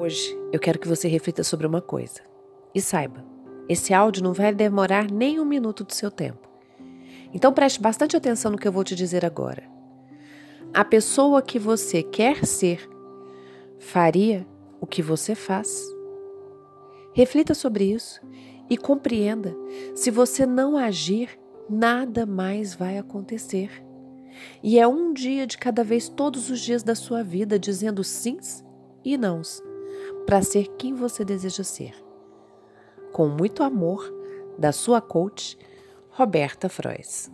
hoje 0.00 0.34
eu 0.50 0.58
quero 0.58 0.78
que 0.78 0.88
você 0.88 1.08
reflita 1.08 1.44
sobre 1.44 1.66
uma 1.66 1.82
coisa. 1.82 2.20
E 2.74 2.80
saiba, 2.80 3.24
esse 3.68 3.92
áudio 3.92 4.22
não 4.22 4.32
vai 4.32 4.54
demorar 4.54 5.10
nem 5.10 5.38
um 5.38 5.44
minuto 5.44 5.84
do 5.84 5.92
seu 5.92 6.10
tempo. 6.10 6.48
Então 7.32 7.52
preste 7.52 7.80
bastante 7.80 8.16
atenção 8.16 8.50
no 8.50 8.58
que 8.58 8.66
eu 8.66 8.72
vou 8.72 8.82
te 8.82 8.94
dizer 8.94 9.24
agora. 9.24 9.62
A 10.72 10.84
pessoa 10.84 11.42
que 11.42 11.58
você 11.58 12.02
quer 12.02 12.46
ser 12.46 12.88
faria 13.78 14.46
o 14.80 14.86
que 14.86 15.02
você 15.02 15.34
faz. 15.34 15.86
Reflita 17.12 17.54
sobre 17.54 17.84
isso 17.84 18.20
e 18.68 18.76
compreenda: 18.76 19.54
se 19.94 20.10
você 20.10 20.46
não 20.46 20.76
agir, 20.76 21.38
nada 21.68 22.24
mais 22.24 22.74
vai 22.74 22.98
acontecer. 22.98 23.70
E 24.62 24.78
é 24.78 24.86
um 24.86 25.12
dia 25.12 25.46
de 25.46 25.58
cada 25.58 25.84
vez, 25.84 26.08
todos 26.08 26.50
os 26.50 26.60
dias 26.60 26.82
da 26.82 26.94
sua 26.94 27.22
vida, 27.22 27.58
dizendo 27.58 28.02
sims 28.02 28.64
e 29.04 29.18
nãos, 29.18 29.62
para 30.26 30.42
ser 30.42 30.68
quem 30.76 30.94
você 30.94 31.24
deseja 31.24 31.64
ser. 31.64 31.94
Com 33.12 33.28
muito 33.28 33.62
amor, 33.62 34.12
da 34.58 34.72
sua 34.72 35.00
coach, 35.00 35.58
Roberta 36.10 36.68
Frois. 36.68 37.30